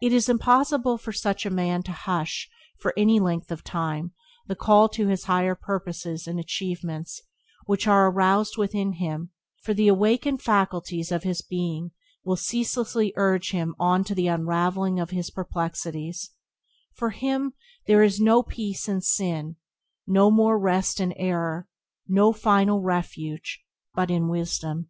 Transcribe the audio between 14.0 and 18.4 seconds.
to the unravelling of his perplexities; for him there is no